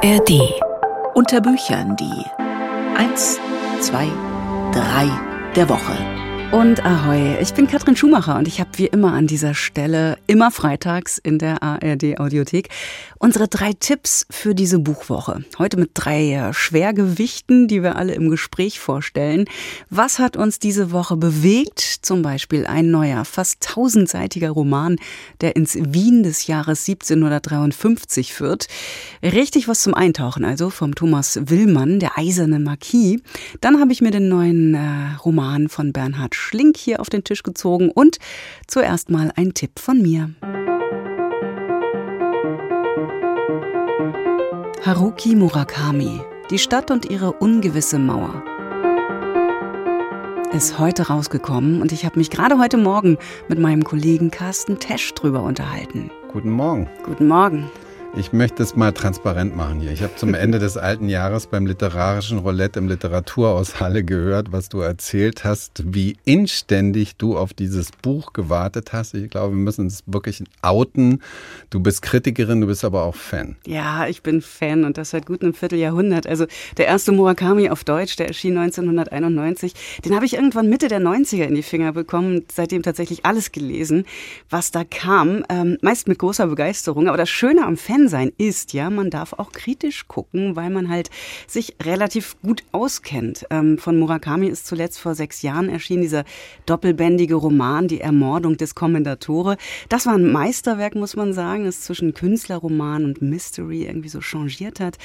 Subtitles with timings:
[0.00, 0.30] ARD.
[1.14, 2.24] Unter Büchern die
[2.96, 3.40] 1,
[3.80, 4.06] 2,
[4.72, 5.10] 3
[5.56, 6.27] der Woche.
[6.50, 10.50] Und ahoi, ich bin Katrin Schumacher und ich habe wie immer an dieser Stelle, immer
[10.50, 12.70] freitags in der ARD Audiothek,
[13.18, 15.44] unsere drei Tipps für diese Buchwoche.
[15.58, 19.44] Heute mit drei äh, Schwergewichten, die wir alle im Gespräch vorstellen.
[19.90, 21.80] Was hat uns diese Woche bewegt?
[21.80, 24.96] Zum Beispiel ein neuer, fast tausendseitiger Roman,
[25.42, 28.68] der ins Wien des Jahres 1753 führt.
[29.22, 33.20] Richtig was zum Eintauchen, also vom Thomas Willmann, der eiserne Marquis.
[33.60, 37.42] Dann habe ich mir den neuen äh, Roman von Bernhard Schlink hier auf den Tisch
[37.42, 38.18] gezogen und
[38.66, 40.30] zuerst mal ein Tipp von mir.
[44.84, 46.20] Haruki Murakami,
[46.50, 48.42] die Stadt und ihre ungewisse Mauer.
[50.52, 53.18] Ist heute rausgekommen und ich habe mich gerade heute Morgen
[53.48, 56.10] mit meinem Kollegen Carsten Tesch drüber unterhalten.
[56.32, 56.88] Guten Morgen.
[57.04, 57.70] Guten Morgen.
[58.16, 59.92] Ich möchte es mal transparent machen hier.
[59.92, 64.68] Ich habe zum Ende des alten Jahres beim literarischen Roulette im Literaturhaus Halle gehört, was
[64.68, 69.14] du erzählt hast, wie inständig du auf dieses Buch gewartet hast.
[69.14, 71.22] Ich glaube, wir müssen es wirklich outen.
[71.70, 73.56] Du bist Kritikerin, du bist aber auch Fan.
[73.66, 76.26] Ja, ich bin Fan und das seit gut einem Vierteljahrhundert.
[76.26, 81.00] Also der erste Murakami auf Deutsch, der erschien 1991, den habe ich irgendwann Mitte der
[81.00, 82.46] 90er in die Finger bekommen.
[82.50, 84.06] Seitdem tatsächlich alles gelesen,
[84.50, 85.44] was da kam.
[85.50, 87.06] Ähm, meist mit großer Begeisterung.
[87.06, 90.88] Aber das Schöne am Fan sein ist, ja, man darf auch kritisch gucken, weil man
[90.88, 91.10] halt
[91.48, 93.46] sich relativ gut auskennt.
[93.50, 96.24] Ähm, von Murakami ist zuletzt vor sechs Jahren erschienen dieser
[96.66, 99.56] doppelbändige Roman Die Ermordung des Kommendatore.
[99.88, 104.78] Das war ein Meisterwerk, muss man sagen, das zwischen Künstlerroman und Mystery irgendwie so changiert
[104.78, 104.98] hat.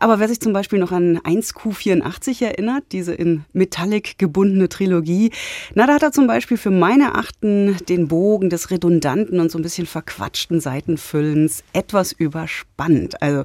[0.00, 5.30] Aber wer sich zum Beispiel noch an 1Q84 erinnert, diese in Metallic gebundene Trilogie,
[5.74, 9.58] na, da hat er zum Beispiel für meine Achten den Bogen des redundanten und so
[9.58, 13.20] ein bisschen verquatschten Seitenfüllens etwas überspannt.
[13.20, 13.44] Also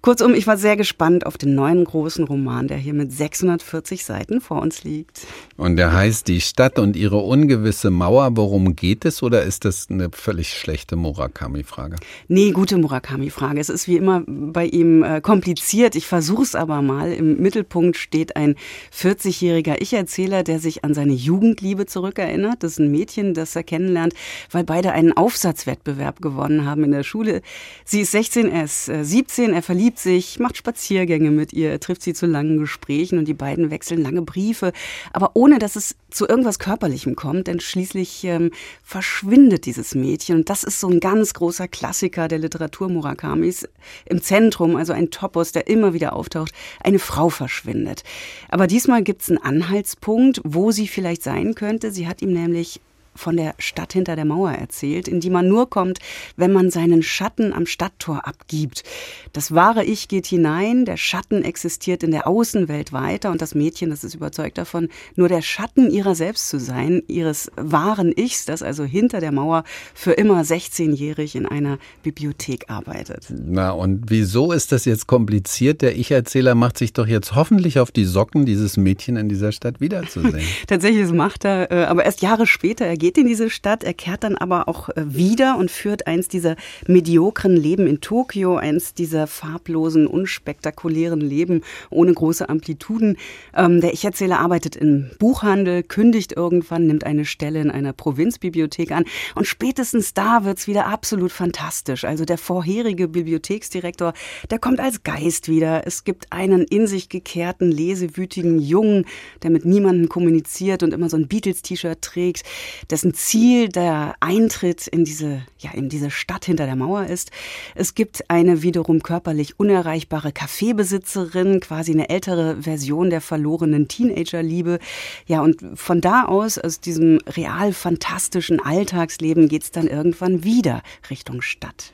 [0.00, 4.40] Kurzum, ich war sehr gespannt auf den neuen großen Roman, der hier mit 640 Seiten
[4.40, 5.26] vor uns liegt.
[5.56, 8.30] Und der heißt Die Stadt und ihre ungewisse Mauer.
[8.36, 11.96] Worum geht es oder ist das eine völlig schlechte Murakami-Frage?
[12.28, 13.58] Nee, gute Murakami-Frage.
[13.58, 15.96] Es ist wie immer bei ihm äh, kompliziert.
[15.96, 17.12] Ich versuche es aber mal.
[17.12, 18.54] Im Mittelpunkt steht ein
[18.96, 22.62] 40-jähriger Ich-Erzähler, der sich an seine Jugendliebe zurückerinnert.
[22.62, 24.14] Das ist ein Mädchen, das er kennenlernt,
[24.52, 27.42] weil beide einen Aufsatzwettbewerb gewonnen haben in der Schule.
[27.84, 31.80] Sie ist 16, er ist äh, 17, er verliebt verliebt sich, macht Spaziergänge mit ihr,
[31.80, 34.72] trifft sie zu langen Gesprächen und die beiden wechseln lange Briefe,
[35.14, 38.50] aber ohne dass es zu irgendwas Körperlichem kommt, denn schließlich ähm,
[38.82, 43.66] verschwindet dieses Mädchen und das ist so ein ganz großer Klassiker der Literatur Murakamis.
[44.04, 48.04] Im Zentrum, also ein Topos, der immer wieder auftaucht, eine Frau verschwindet.
[48.50, 51.92] Aber diesmal gibt es einen Anhaltspunkt, wo sie vielleicht sein könnte.
[51.92, 52.80] Sie hat ihm nämlich
[53.18, 55.98] von der Stadt hinter der Mauer erzählt, in die man nur kommt,
[56.36, 58.84] wenn man seinen Schatten am Stadttor abgibt.
[59.32, 63.90] Das wahre Ich geht hinein, der Schatten existiert in der Außenwelt weiter und das Mädchen,
[63.90, 68.62] das ist überzeugt davon, nur der Schatten ihrer selbst zu sein, ihres wahren Ichs, das
[68.62, 69.64] also hinter der Mauer
[69.94, 73.26] für immer 16-jährig in einer Bibliothek arbeitet.
[73.30, 75.82] Na, und wieso ist das jetzt kompliziert?
[75.82, 79.80] Der Ich-Erzähler macht sich doch jetzt hoffentlich auf die Socken, dieses Mädchen in dieser Stadt
[79.80, 80.46] wiederzusehen.
[80.66, 82.86] Tatsächlich, das macht er, äh, aber erst Jahre später.
[82.86, 86.28] Er geht in diese Stadt, er kehrt dann aber auch äh, wieder und führt eins
[86.28, 93.16] dieser mediokren Leben in Tokio, eins dieser farblosen, unspektakulären Leben ohne große Amplituden.
[93.56, 99.06] Ähm, der Ich-Erzähler arbeitet im Buchhandel, kündigt irgendwann, nimmt eine Stelle in einer Provinzbibliothek an
[99.34, 102.04] und spätestens da wird's wieder absolut fantastisch.
[102.04, 104.12] Also der vorherige Bibliotheksdirektor,
[104.50, 105.86] der kommt als Geist wieder.
[105.86, 109.06] Es gibt einen in sich gekehrten, lesewütigen Jungen,
[109.42, 112.42] der mit niemandem kommuniziert und immer so ein Beatles-T-Shirt trägt.
[112.90, 117.30] Der dessen Ziel der Eintritt in diese, ja, in diese Stadt hinter der Mauer ist.
[117.76, 124.80] Es gibt eine wiederum körperlich unerreichbare Kaffeebesitzerin, quasi eine ältere Version der verlorenen Teenagerliebe.
[125.26, 131.40] Ja, und von da aus, aus diesem real fantastischen Alltagsleben, geht's dann irgendwann wieder Richtung
[131.40, 131.92] Stadt.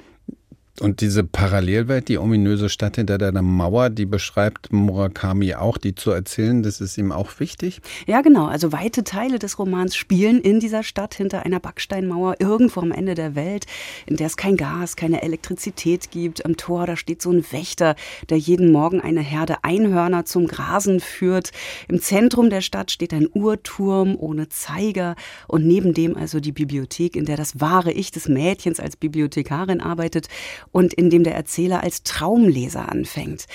[0.81, 6.11] Und diese Parallelwelt, die ominöse Stadt hinter der Mauer, die beschreibt Murakami auch, die zu
[6.11, 7.81] erzählen, das ist ihm auch wichtig?
[8.07, 8.47] Ja, genau.
[8.47, 13.15] Also weite Teile des Romans spielen in dieser Stadt hinter einer Backsteinmauer irgendwo am Ende
[13.15, 13.67] der Welt,
[14.07, 16.45] in der es kein Gas, keine Elektrizität gibt.
[16.45, 17.95] Am Tor, da steht so ein Wächter,
[18.29, 21.53] der jeden Morgen eine Herde Einhörner zum Grasen führt.
[21.87, 25.15] Im Zentrum der Stadt steht ein Uhrturm ohne Zeiger
[25.47, 29.81] und neben dem also die Bibliothek, in der das wahre Ich des Mädchens als Bibliothekarin
[29.81, 30.27] arbeitet
[30.73, 33.47] und in dem der Erzähler als Traumleser anfängt.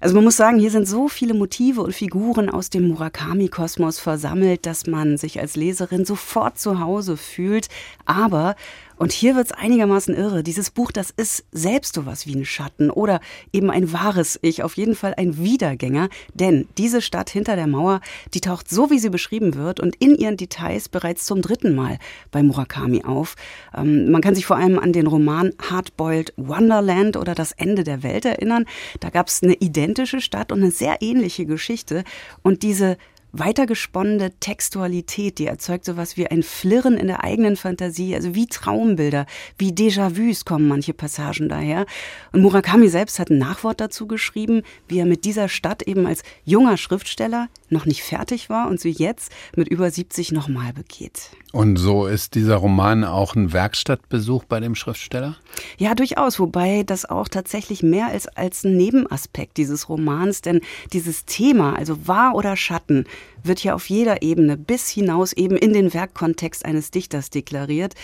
[0.00, 4.66] Also man muss sagen, hier sind so viele Motive und Figuren aus dem Murakami-Kosmos versammelt,
[4.66, 7.68] dass man sich als Leserin sofort zu Hause fühlt.
[8.04, 8.56] Aber
[9.02, 10.44] Und hier wird es einigermaßen irre.
[10.44, 13.20] Dieses Buch, das ist selbst sowas wie ein Schatten oder
[13.52, 16.08] eben ein wahres Ich, auf jeden Fall ein Wiedergänger.
[16.34, 18.00] Denn diese Stadt hinter der Mauer,
[18.32, 21.98] die taucht so, wie sie beschrieben wird und in ihren Details bereits zum dritten Mal
[22.30, 23.34] bei Murakami auf.
[23.76, 28.04] Ähm, man kann sich vor allem an den Roman Hardboiled Wonderland oder Das Ende der
[28.04, 28.66] Welt erinnern.
[29.00, 32.04] Da gab es eine identische Stadt und eine sehr ähnliche Geschichte.
[32.44, 32.98] Und diese
[33.32, 39.26] weitergesponnene Textualität, die erzeugt sowas wie ein Flirren in der eigenen Fantasie, also wie Traumbilder,
[39.58, 41.86] wie Déjà-vus kommen manche Passagen daher.
[42.32, 46.22] Und Murakami selbst hat ein Nachwort dazu geschrieben, wie er mit dieser Stadt eben als
[46.44, 51.30] junger Schriftsteller noch nicht fertig war und sie jetzt mit über 70 nochmal begeht.
[51.52, 55.36] Und so ist dieser Roman auch ein Werkstattbesuch bei dem Schriftsteller?
[55.78, 60.60] Ja, durchaus, wobei das auch tatsächlich mehr als, als ein Nebenaspekt dieses Romans, denn
[60.92, 63.04] dieses Thema, also wahr oder Schatten,
[63.42, 67.94] wird ja auf jeder Ebene bis hinaus eben in den Werkkontext eines Dichters deklariert.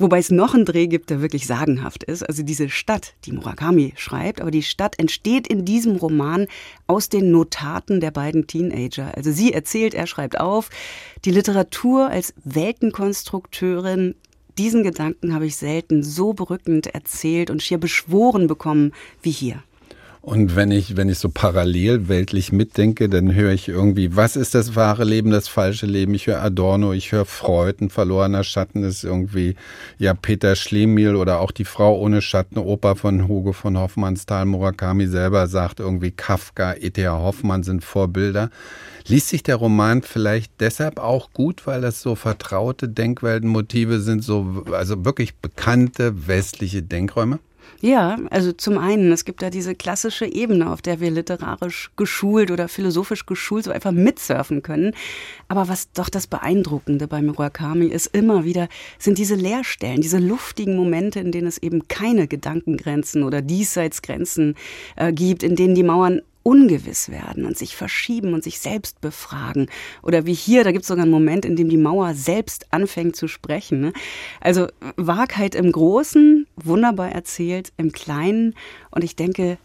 [0.00, 2.22] Wobei es noch einen Dreh gibt, der wirklich sagenhaft ist.
[2.22, 6.46] Also diese Stadt, die Murakami schreibt, aber die Stadt entsteht in diesem Roman
[6.86, 9.12] aus den Notaten der beiden Teenager.
[9.16, 10.70] Also sie erzählt, er schreibt auf.
[11.24, 14.14] Die Literatur als Weltenkonstrukteurin,
[14.56, 18.92] diesen Gedanken habe ich selten so berückend erzählt und schier beschworen bekommen
[19.22, 19.64] wie hier.
[20.20, 24.54] Und wenn ich, wenn ich so parallel weltlich mitdenke, dann höre ich irgendwie, was ist
[24.54, 26.12] das wahre Leben, das falsche Leben?
[26.14, 29.54] Ich höre Adorno, ich höre Freud, ein verlorener Schatten ist irgendwie,
[29.98, 35.06] ja, Peter Schlemihl oder auch die Frau ohne Schatten, Oper von Hugo von Hoffmannsthal, Murakami
[35.06, 37.12] selber sagt irgendwie Kafka, E.T.A.
[37.12, 38.50] Hoffmann sind Vorbilder.
[39.06, 44.64] Liest sich der Roman vielleicht deshalb auch gut, weil das so vertraute Denkweltenmotive sind, so,
[44.72, 47.38] also wirklich bekannte westliche Denkräume?
[47.80, 52.50] Ja, also zum einen, es gibt da diese klassische Ebene, auf der wir literarisch geschult
[52.50, 54.94] oder philosophisch geschult so einfach mitsurfen können.
[55.46, 58.68] Aber was doch das Beeindruckende bei Murakami ist immer wieder,
[58.98, 64.56] sind diese Leerstellen, diese luftigen Momente, in denen es eben keine Gedankengrenzen oder Diesseitsgrenzen
[64.96, 69.68] äh, gibt, in denen die Mauern ungewiss werden und sich verschieben und sich selbst befragen.
[70.02, 73.16] Oder wie hier, da gibt es sogar einen Moment, in dem die Mauer selbst anfängt
[73.16, 73.80] zu sprechen.
[73.80, 73.92] Ne?
[74.40, 74.66] Also
[74.96, 78.54] Wahrheit im Großen, wunderbar erzählt, im Kleinen.
[78.90, 79.58] Und ich denke,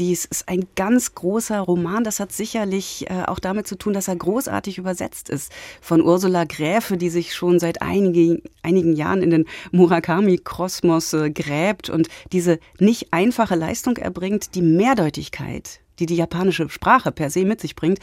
[0.00, 2.04] dies ist ein ganz großer Roman.
[2.04, 5.52] Das hat sicherlich äh, auch damit zu tun, dass er großartig übersetzt ist.
[5.82, 11.90] Von Ursula Gräfe, die sich schon seit einigen, einigen Jahren in den Murakami-Kosmos äh, gräbt
[11.90, 17.60] und diese nicht einfache Leistung erbringt, die Mehrdeutigkeit die die japanische Sprache per se mit
[17.60, 17.98] sich bringt,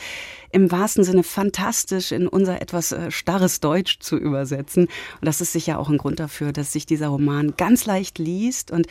[0.51, 4.83] im wahrsten Sinne fantastisch in unser etwas äh, starres Deutsch zu übersetzen.
[4.83, 8.71] Und das ist sicher auch ein Grund dafür, dass sich dieser Roman ganz leicht liest
[8.71, 8.87] und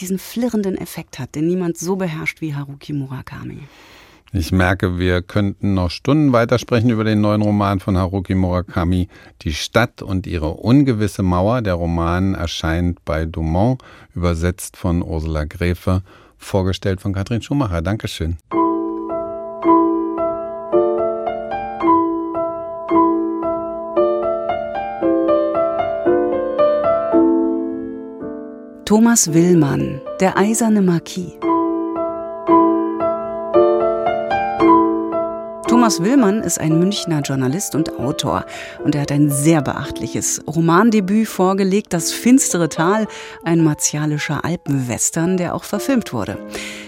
[0.00, 3.58] diesen flirrenden Effekt hat, den niemand so beherrscht wie Haruki Murakami.
[4.36, 9.08] Ich merke, wir könnten noch Stunden weitersprechen über den neuen Roman von Haruki Murakami,
[9.42, 11.62] Die Stadt und ihre ungewisse Mauer.
[11.62, 13.80] Der Roman erscheint bei Dumont,
[14.12, 16.02] übersetzt von Ursula Gräfe
[16.44, 17.82] vorgestellt von Katrin Schumacher.
[17.82, 18.36] Dankeschön.
[28.84, 31.32] Thomas Willmann, der eiserne Marquis.
[35.84, 38.46] Thomas Willmann ist ein Münchner Journalist und Autor
[38.82, 43.06] und er hat ein sehr beachtliches Romandebüt vorgelegt, Das finstere Tal,
[43.44, 46.38] ein martialischer Alpenwestern, der auch verfilmt wurde.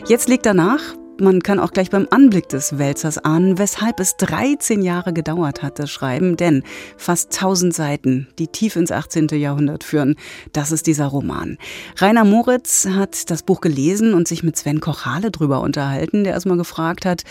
[0.09, 0.81] Jetzt legt er nach,
[1.21, 5.79] man kann auch gleich beim Anblick des Wälzers ahnen, weshalb es 13 Jahre gedauert hat,
[5.79, 6.63] das Schreiben, denn
[6.97, 9.29] fast 1000 Seiten, die tief ins 18.
[9.29, 10.17] Jahrhundert führen,
[10.53, 11.59] das ist dieser Roman.
[11.99, 16.57] Rainer Moritz hat das Buch gelesen und sich mit Sven Kochale drüber unterhalten, der erstmal
[16.59, 17.25] gefragt hat,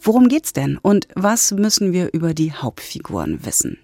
[0.00, 3.78] Worum geht's denn und was müssen wir über die Hauptfiguren wissen?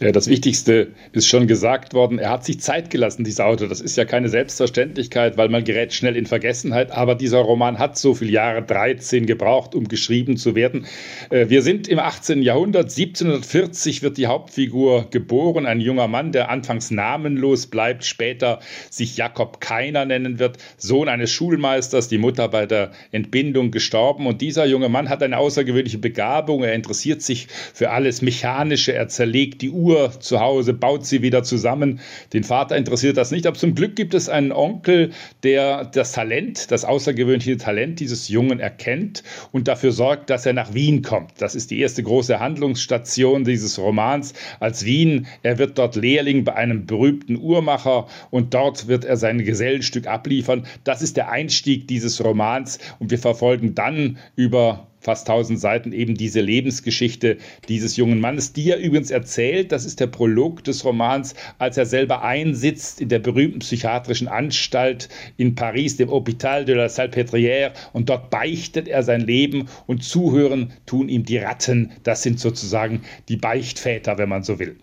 [0.00, 2.18] Das Wichtigste ist schon gesagt worden.
[2.18, 3.68] Er hat sich Zeit gelassen, dieser Autor.
[3.68, 6.90] Das ist ja keine Selbstverständlichkeit, weil man gerät schnell in Vergessenheit.
[6.90, 10.86] Aber dieser Roman hat so viele Jahre, 13 gebraucht, um geschrieben zu werden.
[11.30, 12.42] Äh, wir sind im 18.
[12.42, 12.96] Jahrhundert.
[12.96, 15.66] 1740 wird die Hauptfigur geboren.
[15.66, 20.58] Ein junger Mann, der anfangs namenlos bleibt, später sich Jakob Keiner nennen wird.
[20.76, 24.26] Sohn eines Schulmeisters, die Mutter bei der Entbindung gestorben.
[24.26, 26.62] Und dieser junge Mann hat eine außergewöhnliche Begabung.
[26.62, 28.92] Er interessiert sich für alles Mechanische.
[28.92, 32.00] Er zerlegt die die Uhr zu Hause, baut sie wieder zusammen.
[32.32, 33.46] Den Vater interessiert das nicht.
[33.46, 35.10] Aber zum Glück gibt es einen Onkel,
[35.42, 40.74] der das Talent, das außergewöhnliche Talent dieses Jungen erkennt und dafür sorgt, dass er nach
[40.74, 41.32] Wien kommt.
[41.38, 45.26] Das ist die erste große Handlungsstation dieses Romans als Wien.
[45.42, 50.66] Er wird dort Lehrling bei einem berühmten Uhrmacher und dort wird er sein Gesellenstück abliefern.
[50.84, 56.14] Das ist der Einstieg dieses Romans und wir verfolgen dann über fast 1000 Seiten eben
[56.14, 57.38] diese Lebensgeschichte
[57.68, 61.86] dieses jungen Mannes, die er übrigens erzählt, das ist der Prolog des Romans, als er
[61.86, 68.08] selber einsitzt in der berühmten psychiatrischen Anstalt in Paris, dem Hôpital de la Salpêtrière und
[68.08, 73.36] dort beichtet er sein Leben und zuhören tun ihm die Ratten, das sind sozusagen die
[73.36, 74.76] Beichtväter, wenn man so will.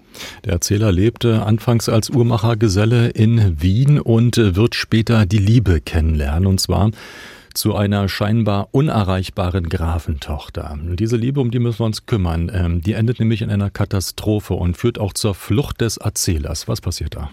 [0.45, 6.61] Der Erzähler lebte anfangs als Uhrmachergeselle in Wien und wird später die Liebe kennenlernen, und
[6.61, 6.91] zwar
[7.55, 10.77] zu einer scheinbar unerreichbaren Grafentochter.
[10.81, 12.51] Diese Liebe, um die müssen wir uns kümmern.
[12.53, 16.67] Ähm, die endet nämlich in einer Katastrophe und führt auch zur Flucht des Erzählers.
[16.67, 17.29] Was passiert da?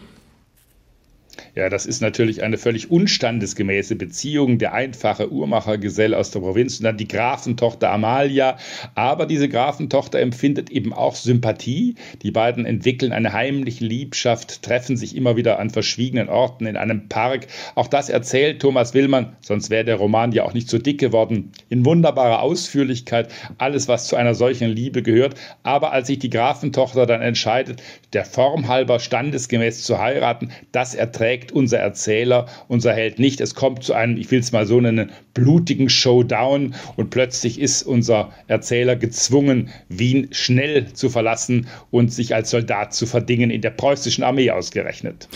[1.55, 4.59] Ja, das ist natürlich eine völlig unstandesgemäße Beziehung.
[4.59, 8.59] Der einfache Uhrmachergesell aus der Provinz und dann die Grafentochter Amalia.
[8.95, 11.95] Aber diese Grafentochter empfindet eben auch Sympathie.
[12.23, 17.09] Die beiden entwickeln eine heimliche Liebschaft, treffen sich immer wieder an verschwiegenen Orten in einem
[17.09, 17.47] Park.
[17.75, 21.53] Auch das erzählt Thomas Willmann, sonst wäre der Roman ja auch nicht so dick geworden.
[21.69, 25.35] In wunderbarer Ausführlichkeit, alles, was zu einer solchen Liebe gehört.
[25.63, 31.22] Aber als sich die Grafentochter dann entscheidet, der Form halber standesgemäß zu heiraten, das erträgt
[31.23, 33.41] trägt unser Erzähler, unser Held nicht.
[33.41, 37.85] Es kommt zu einem, ich will es mal so nennen, blutigen Showdown und plötzlich ist
[37.85, 43.71] unser Erzähler gezwungen, Wien schnell zu verlassen und sich als Soldat zu verdingen, in der
[43.71, 45.29] preußischen Armee ausgerechnet.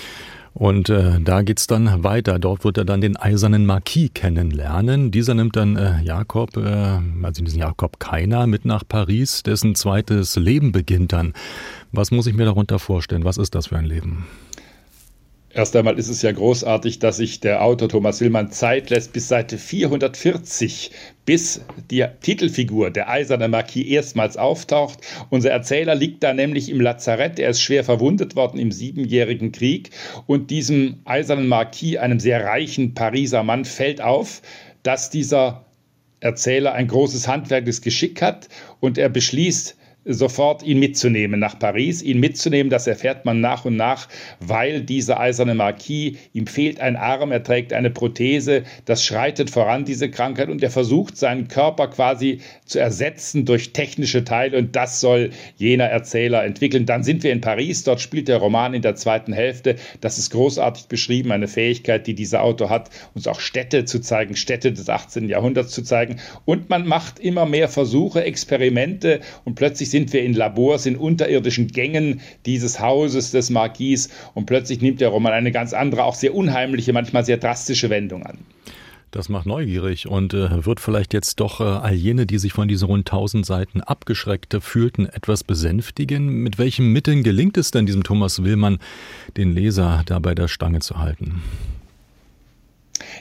[0.54, 2.40] Und äh, da geht's dann weiter.
[2.40, 5.12] Dort wird er dann den eisernen Marquis kennenlernen.
[5.12, 9.44] Dieser nimmt dann äh, Jakob, äh, also diesen Jakob Keiner, mit nach Paris.
[9.44, 11.32] Dessen zweites Leben beginnt dann.
[11.92, 13.24] Was muss ich mir darunter vorstellen?
[13.24, 14.26] Was ist das für ein Leben?
[15.56, 19.28] Erst einmal ist es ja großartig, dass sich der Autor Thomas Willmann Zeit lässt bis
[19.28, 20.90] Seite 440,
[21.24, 24.98] bis die Titelfigur, der eiserne Marquis, erstmals auftaucht.
[25.30, 27.38] Unser Erzähler liegt da nämlich im Lazarett.
[27.38, 29.92] Er ist schwer verwundet worden im Siebenjährigen Krieg.
[30.26, 34.42] Und diesem eisernen Marquis, einem sehr reichen Pariser Mann, fällt auf,
[34.82, 35.64] dass dieser
[36.20, 39.74] Erzähler ein großes handwerkliches Geschick hat und er beschließt,
[40.06, 42.02] sofort ihn mitzunehmen nach Paris.
[42.02, 44.08] Ihn mitzunehmen, das erfährt man nach und nach,
[44.40, 49.84] weil dieser eiserne Marquis, ihm fehlt ein Arm, er trägt eine Prothese, das schreitet voran,
[49.84, 55.00] diese Krankheit, und er versucht seinen Körper quasi zu ersetzen durch technische Teile und das
[55.00, 56.86] soll jener Erzähler entwickeln.
[56.86, 59.76] Dann sind wir in Paris, dort spielt der Roman in der zweiten Hälfte.
[60.00, 64.36] Das ist großartig beschrieben, eine Fähigkeit, die dieser Autor hat, uns auch Städte zu zeigen,
[64.36, 65.28] Städte des 18.
[65.28, 66.16] Jahrhunderts zu zeigen.
[66.44, 71.68] Und man macht immer mehr Versuche, Experimente und plötzlich sind wir in Labors, in unterirdischen
[71.68, 76.34] Gängen dieses Hauses des Marquis und plötzlich nimmt der Roman eine ganz andere, auch sehr
[76.34, 78.36] unheimliche, manchmal sehr drastische Wendung an.
[79.10, 82.68] Das macht neugierig und äh, wird vielleicht jetzt doch äh, all jene, die sich von
[82.68, 86.42] diesen rund 1000 Seiten abgeschreckt fühlten, etwas besänftigen.
[86.42, 88.78] Mit welchen Mitteln gelingt es denn diesem Thomas Willmann,
[89.38, 91.42] den Leser da bei der Stange zu halten?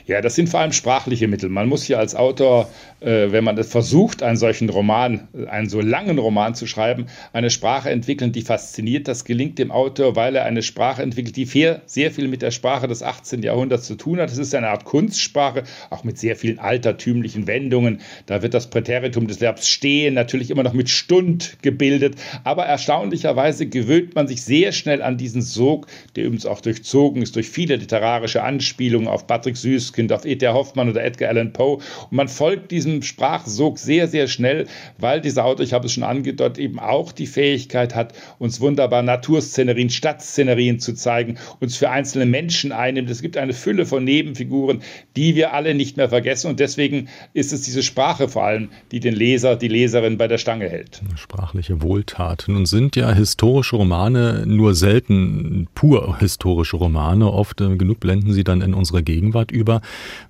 [0.06, 1.48] Ja, das sind vor allem sprachliche Mittel.
[1.48, 2.68] Man muss hier als Autor,
[3.00, 7.90] äh, wenn man versucht, einen solchen Roman, einen so langen Roman zu schreiben, eine Sprache
[7.90, 9.08] entwickeln, die fasziniert.
[9.08, 12.52] Das gelingt dem Autor, weil er eine Sprache entwickelt, die sehr, sehr viel mit der
[12.52, 13.42] Sprache des 18.
[13.42, 14.30] Jahrhunderts zu tun hat.
[14.30, 18.00] Es ist eine Art Kunstsprache, auch mit sehr vielen altertümlichen Wendungen.
[18.26, 22.14] Da wird das Präteritum des Verbs stehen natürlich immer noch mit Stund gebildet.
[22.44, 27.34] Aber erstaunlicherweise gewöhnt man sich sehr schnell an diesen Sog, der übrigens auch durchzogen ist
[27.34, 30.46] durch viele literarische Anspielungen auf Patrick Süß Kind auf E.T.
[30.46, 31.76] Hoffmann oder Edgar Allan Poe.
[31.76, 34.66] Und man folgt diesem Sprachsog sehr, sehr schnell,
[34.98, 39.02] weil dieser Autor, ich habe es schon angedeutet, eben auch die Fähigkeit hat, uns wunderbar
[39.02, 43.10] Naturszenerien, Stadtszenerien zu zeigen, uns für einzelne Menschen einnimmt.
[43.10, 44.82] Es gibt eine Fülle von Nebenfiguren,
[45.16, 46.48] die wir alle nicht mehr vergessen.
[46.48, 50.38] Und deswegen ist es diese Sprache vor allem, die den Leser, die Leserin bei der
[50.38, 51.02] Stange hält.
[51.16, 52.44] Sprachliche Wohltat.
[52.48, 57.30] Nun sind ja historische Romane nur selten pur historische Romane.
[57.30, 59.80] Oft äh, genug blenden sie dann in unsere Gegenwart über.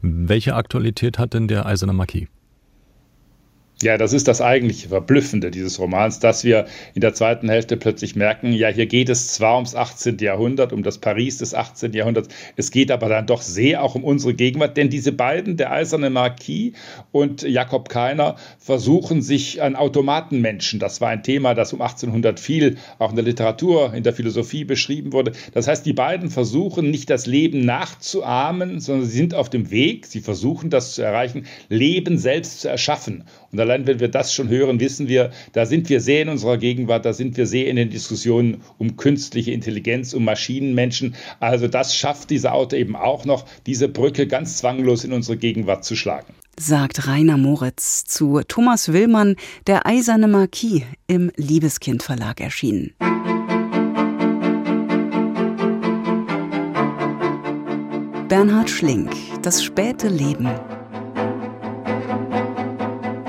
[0.03, 2.29] Welche Aktualität hat denn der Eiserne Marquis?
[3.83, 6.65] Ja, das ist das eigentliche Verblüffende dieses Romans, dass wir
[6.95, 10.17] in der zweiten Hälfte plötzlich merken, ja, hier geht es zwar ums 18.
[10.17, 11.93] Jahrhundert, um das Paris des 18.
[11.93, 15.73] Jahrhunderts, es geht aber dann doch sehr auch um unsere Gegenwart, denn diese beiden, der
[15.73, 16.73] eiserne Marquis
[17.13, 20.81] und Jakob Keiner, versuchen sich an Automatenmenschen.
[20.81, 24.65] Das war ein Thema, das um 1800 viel auch in der Literatur, in der Philosophie
[24.65, 25.33] beschrieben wurde.
[25.53, 30.07] Das heißt, die beiden versuchen nicht das Leben nachzuahmen, sondern sie sind auf dem Weg,
[30.07, 33.25] sie versuchen das zu erreichen, Leben selbst zu erschaffen.
[33.53, 36.57] Und allein wenn wir das schon hören, wissen wir, da sind wir sehr in unserer
[36.57, 41.17] Gegenwart, da sind wir sehr in den Diskussionen um künstliche Intelligenz, um Maschinenmenschen.
[41.41, 45.85] Also das schafft dieser Autor eben auch noch, diese Brücke ganz zwanglos in unsere Gegenwart
[45.85, 46.33] zu schlagen.
[46.59, 52.93] Sagt Rainer Moritz zu Thomas Willmann, Der eiserne Marquis, im Liebeskind Verlag erschienen.
[58.29, 59.11] Bernhard Schlink,
[59.43, 60.49] Das späte Leben.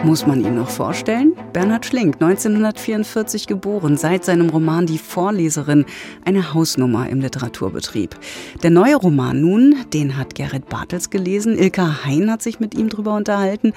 [0.03, 1.33] Muss man ihn noch vorstellen?
[1.53, 5.85] Bernhard Schlink, 1944 geboren, seit seinem Roman Die Vorleserin
[6.23, 8.15] eine Hausnummer im Literaturbetrieb.
[8.61, 11.57] Der neue Roman nun, den hat Gerrit Bartels gelesen.
[11.57, 13.73] Ilka Hein hat sich mit ihm drüber unterhalten.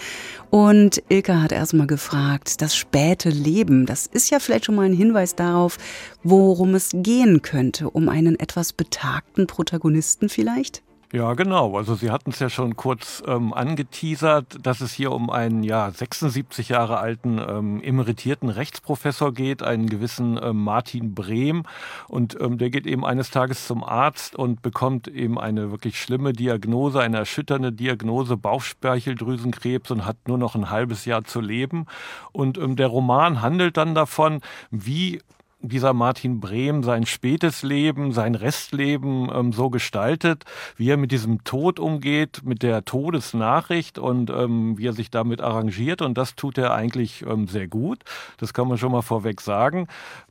[0.50, 4.92] Und Ilka hat erstmal gefragt, das späte Leben, das ist ja vielleicht schon mal ein
[4.92, 5.78] Hinweis darauf,
[6.22, 10.82] worum es gehen könnte, um einen etwas betagten Protagonisten vielleicht?
[11.12, 11.76] Ja, genau.
[11.76, 15.90] Also Sie hatten es ja schon kurz ähm, angeteasert, dass es hier um einen ja
[15.90, 21.64] 76 Jahre alten ähm, emeritierten Rechtsprofessor geht, einen gewissen ähm, Martin Brehm.
[22.06, 26.32] Und ähm, der geht eben eines Tages zum Arzt und bekommt eben eine wirklich schlimme
[26.32, 31.86] Diagnose, eine erschütternde Diagnose Bauchspeicheldrüsenkrebs und hat nur noch ein halbes Jahr zu leben.
[32.30, 35.20] Und ähm, der Roman handelt dann davon, wie
[35.62, 40.44] dieser Martin Brehm sein spätes Leben, sein Restleben ähm, so gestaltet,
[40.76, 45.40] wie er mit diesem Tod umgeht, mit der Todesnachricht und ähm, wie er sich damit
[45.40, 46.02] arrangiert.
[46.02, 48.04] Und das tut er eigentlich ähm, sehr gut.
[48.38, 49.86] Das kann man schon mal vorweg sagen.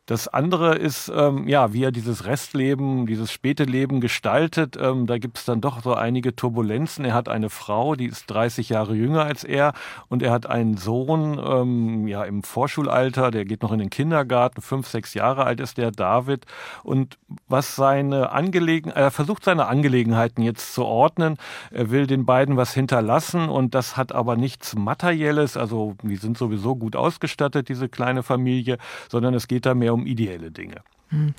[0.10, 4.76] Das andere ist, ähm, ja, wie er dieses Restleben, dieses späte Leben gestaltet.
[4.76, 7.06] Ähm, da gibt es dann doch so einige Turbulenzen.
[7.06, 9.74] Er hat eine Frau, die ist 30 Jahre jünger als er
[10.08, 14.64] und er hat einen Sohn, ähm, ja, im Vorschulalter, der geht noch in den Kindergarten,
[14.64, 16.48] fünf, sechs Jahre alt ist der David.
[16.82, 21.38] Und was seine Angelegenheiten, er versucht seine Angelegenheiten jetzt zu ordnen.
[21.70, 25.56] Er will den beiden was hinterlassen und das hat aber nichts Materielles.
[25.56, 29.99] Also, die sind sowieso gut ausgestattet, diese kleine Familie, sondern es geht da mehr um
[30.00, 30.82] um ideelle Dinge.
[31.10, 31.34] Hm.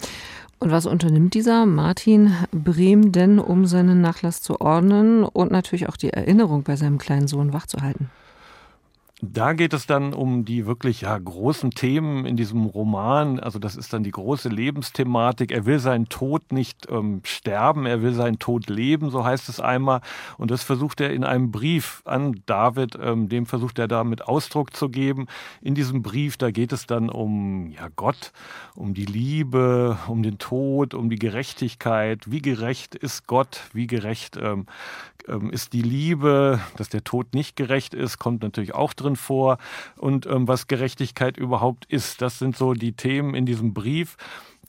[0.58, 5.96] Und was unternimmt dieser Martin Brehm denn, um seinen Nachlass zu ordnen und natürlich auch
[5.96, 8.10] die Erinnerung bei seinem kleinen Sohn wachzuhalten?
[9.22, 13.38] Da geht es dann um die wirklich ja, großen Themen in diesem Roman.
[13.38, 15.52] Also das ist dann die große Lebensthematik.
[15.52, 19.60] Er will seinen Tod nicht ähm, sterben, er will seinen Tod leben, so heißt es
[19.60, 20.00] einmal.
[20.38, 24.74] Und das versucht er in einem Brief an David, ähm, dem versucht er damit Ausdruck
[24.74, 25.26] zu geben.
[25.60, 28.32] In diesem Brief, da geht es dann um ja, Gott,
[28.74, 32.30] um die Liebe, um den Tod, um die Gerechtigkeit.
[32.30, 33.68] Wie gerecht ist Gott?
[33.74, 34.64] Wie gerecht ähm,
[35.28, 39.58] ähm, ist die Liebe, dass der Tod nicht gerecht ist, kommt natürlich auch drin vor.
[39.96, 44.16] Und ähm, was Gerechtigkeit überhaupt ist, das sind so die Themen in diesem Brief.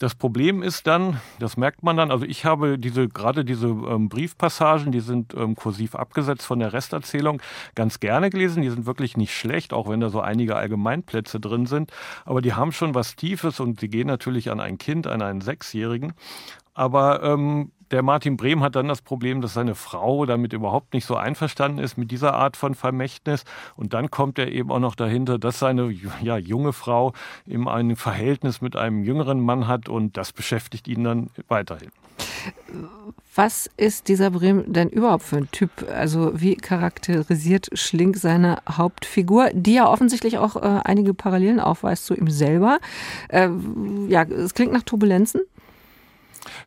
[0.02, 4.10] Das Problem ist dann, das merkt man dann, also ich habe diese, gerade diese ähm,
[4.10, 7.40] Briefpassagen, die sind ähm, kursiv abgesetzt von der Resterzählung,
[7.76, 8.64] ganz gerne gelesen.
[8.64, 11.92] Die sind wirklich nicht schlecht, auch wenn da so einige Allgemeinplätze drin sind.
[12.26, 15.42] Aber die haben schon was Tiefes und sie gehen natürlich an ein Kind, an einen
[15.42, 16.14] Sechsjährigen.
[16.74, 21.06] Aber ähm, der Martin Brehm hat dann das Problem, dass seine Frau damit überhaupt nicht
[21.06, 23.44] so einverstanden ist mit dieser Art von Vermächtnis.
[23.76, 27.14] Und dann kommt er eben auch noch dahinter, dass seine ja, junge Frau
[27.48, 31.92] eben ein Verhältnis mit einem jüngeren Mann hat und das beschäftigt ihn dann weiterhin.
[33.36, 35.72] Was ist dieser Brehm denn überhaupt für ein Typ?
[35.94, 42.14] Also wie charakterisiert Schlink seine Hauptfigur, die ja offensichtlich auch äh, einige Parallelen aufweist zu
[42.14, 42.80] ihm selber?
[43.30, 43.50] Äh,
[44.08, 45.42] ja, es klingt nach Turbulenzen.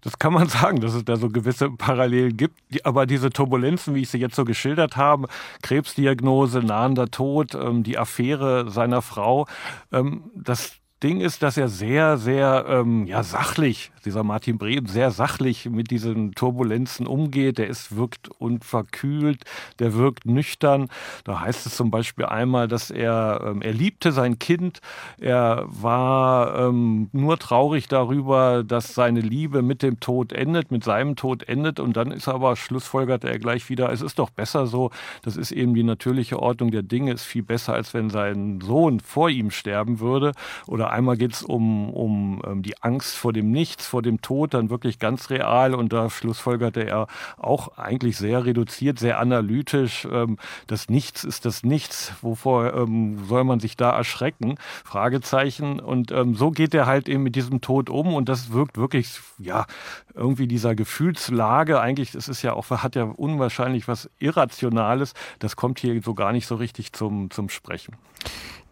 [0.02, 2.60] Das kann man sagen, dass es da so gewisse Parallelen gibt.
[2.84, 5.28] Aber diese Turbulenzen, wie ich sie jetzt so geschildert habe,
[5.62, 9.46] Krebsdiagnose, nahender Tod, ähm, die Affäre seiner Frau,
[9.92, 15.10] ähm, das Ding ist, dass er sehr, sehr ähm, ja, sachlich, dieser Martin Brehm, sehr
[15.10, 17.58] sachlich mit diesen Turbulenzen umgeht.
[17.58, 19.44] Der ist, wirkt unverkühlt,
[19.80, 20.88] der wirkt nüchtern.
[21.24, 24.80] Da heißt es zum Beispiel einmal, dass er, ähm, er liebte sein Kind.
[25.20, 31.16] Er war ähm, nur traurig darüber, dass seine Liebe mit dem Tod endet, mit seinem
[31.16, 31.80] Tod endet.
[31.80, 34.90] Und dann ist aber, schlussfolgert er gleich wieder, es ist doch besser so.
[35.20, 39.00] Das ist eben die natürliche Ordnung der Dinge, ist viel besser, als wenn sein Sohn
[39.00, 40.32] vor ihm sterben würde
[40.66, 44.54] oder einmal geht es um, um ähm, die Angst vor dem Nichts, vor dem Tod,
[44.54, 45.74] dann wirklich ganz real.
[45.74, 50.07] Und da schlussfolgerte er auch eigentlich sehr reduziert, sehr analytisch.
[50.11, 52.12] Ähm, das Nichts ist das Nichts.
[52.22, 54.57] Wovor ähm, soll man sich da erschrecken?
[54.85, 55.80] Fragezeichen.
[55.80, 58.14] Und ähm, so geht er halt eben mit diesem Tod um.
[58.14, 59.66] Und das wirkt wirklich, ja,
[60.14, 61.80] irgendwie dieser Gefühlslage.
[61.80, 65.14] Eigentlich, das ist ja auch, hat ja unwahrscheinlich was Irrationales.
[65.38, 67.96] Das kommt hier so gar nicht so richtig zum, zum Sprechen.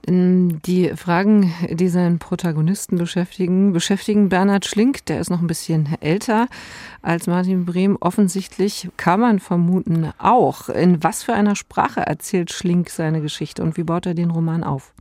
[0.05, 6.49] Die Fragen, die seinen Protagonisten beschäftigen, beschäftigen Bernhard Schlink, der ist noch ein bisschen älter
[7.03, 7.97] als Martin Brehm.
[8.01, 10.69] Offensichtlich kann man vermuten auch.
[10.69, 14.65] In was für einer Sprache erzählt Schlink seine Geschichte und wie baut er den Roman
[14.65, 14.93] auf?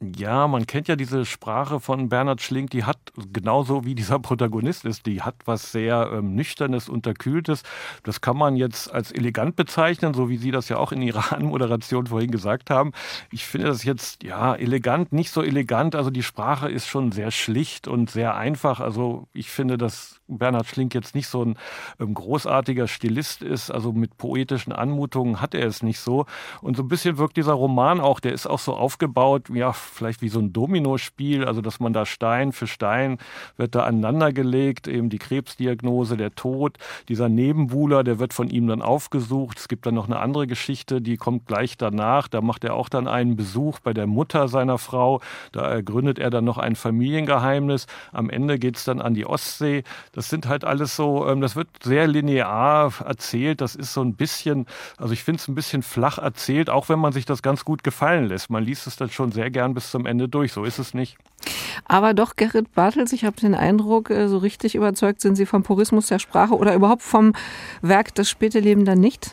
[0.00, 2.98] Ja, man kennt ja diese Sprache von Bernhard Schlink, die hat
[3.32, 7.64] genauso wie dieser Protagonist ist, die hat was sehr ähm, Nüchternes, Unterkühltes.
[8.04, 11.32] Das kann man jetzt als elegant bezeichnen, so wie Sie das ja auch in Ihrer
[11.36, 12.92] Anmoderation vorhin gesagt haben.
[13.32, 15.96] Ich finde das jetzt, ja, elegant, nicht so elegant.
[15.96, 18.78] Also die Sprache ist schon sehr schlicht und sehr einfach.
[18.78, 21.58] Also ich finde, das Bernhard Schlink jetzt nicht so ein
[21.98, 26.26] ähm, großartiger Stilist ist, also mit poetischen Anmutungen hat er es nicht so.
[26.60, 30.22] Und so ein bisschen wirkt dieser Roman auch, der ist auch so aufgebaut, ja, vielleicht
[30.22, 33.18] wie so ein Dominospiel, also dass man da Stein für Stein
[33.56, 38.82] wird da aneinandergelegt, eben die Krebsdiagnose, der Tod, dieser Nebenbuhler, der wird von ihm dann
[38.82, 39.58] aufgesucht.
[39.58, 42.28] Es gibt dann noch eine andere Geschichte, die kommt gleich danach.
[42.28, 45.20] Da macht er auch dann einen Besuch bei der Mutter seiner Frau.
[45.52, 47.86] Da ergründet er dann noch ein Familiengeheimnis.
[48.12, 49.84] Am Ende geht es dann an die Ostsee.
[50.12, 53.60] Das sind halt alles so, ähm, das wird sehr linear erzählt.
[53.60, 56.98] Das ist so ein bisschen, also ich finde es ein bisschen flach erzählt, auch wenn
[56.98, 58.50] man sich das ganz gut gefallen lässt.
[58.50, 60.52] Man liest es dann schon sehr gern bis zum Ende durch.
[60.52, 61.16] So ist es nicht.
[61.84, 65.62] Aber doch, Gerrit Bartels, ich habe den Eindruck, äh, so richtig überzeugt sind Sie vom
[65.62, 67.32] Purismus der Sprache oder überhaupt vom
[67.80, 69.30] Werk Das späte Leben dann nicht?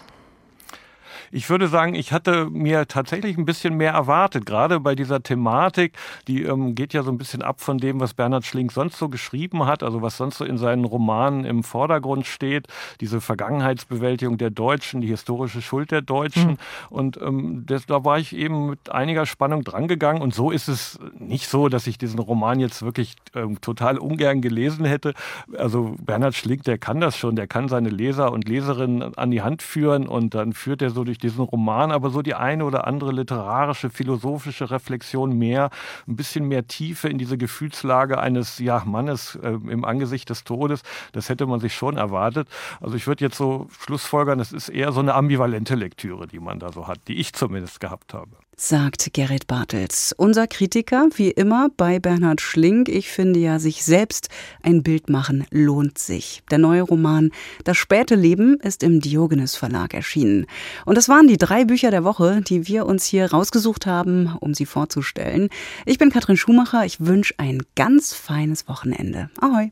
[1.31, 5.93] Ich würde sagen, ich hatte mir tatsächlich ein bisschen mehr erwartet, gerade bei dieser Thematik.
[6.27, 9.09] Die ähm, geht ja so ein bisschen ab von dem, was Bernhard Schlink sonst so
[9.09, 12.67] geschrieben hat, also was sonst so in seinen Romanen im Vordergrund steht.
[13.01, 16.51] Diese Vergangenheitsbewältigung der Deutschen, die historische Schuld der Deutschen.
[16.51, 16.57] Mhm.
[16.89, 20.21] Und ähm, das, da war ich eben mit einiger Spannung drangegangen.
[20.21, 24.41] Und so ist es nicht so, dass ich diesen Roman jetzt wirklich ähm, total ungern
[24.41, 25.13] gelesen hätte.
[25.57, 29.41] Also Bernhard Schlink, der kann das schon, der kann seine Leser und Leserinnen an die
[29.41, 32.87] Hand führen und dann führt er so durch diesen Roman, aber so die eine oder
[32.87, 35.69] andere literarische, philosophische Reflexion mehr,
[36.07, 40.81] ein bisschen mehr Tiefe in diese Gefühlslage eines ja, Mannes äh, im Angesicht des Todes,
[41.11, 42.47] das hätte man sich schon erwartet.
[42.81, 46.59] Also ich würde jetzt so schlussfolgern, das ist eher so eine ambivalente Lektüre, die man
[46.59, 50.13] da so hat, die ich zumindest gehabt habe sagt Gerrit Bartels.
[50.17, 52.89] Unser Kritiker, wie immer bei Bernhard Schlink.
[52.89, 54.29] Ich finde ja, sich selbst
[54.63, 56.43] ein Bild machen lohnt sich.
[56.49, 57.31] Der neue Roman
[57.63, 60.45] Das späte Leben ist im Diogenes Verlag erschienen.
[60.85, 64.53] Und das waren die drei Bücher der Woche, die wir uns hier rausgesucht haben, um
[64.53, 65.49] sie vorzustellen.
[65.85, 66.85] Ich bin Katrin Schumacher.
[66.85, 69.29] Ich wünsche ein ganz feines Wochenende.
[69.41, 69.71] Ahoi.